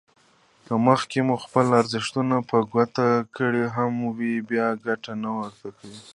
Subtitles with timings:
[0.65, 5.95] که مخکې مو خپل ارزښتونه په ګوته کړي هم وي بيا کتنه ورته وکړئ.